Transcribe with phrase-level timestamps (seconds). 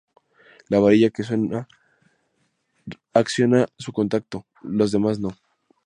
[0.71, 1.67] La varilla que resuena
[3.13, 5.37] acciona su contacto, las demás no.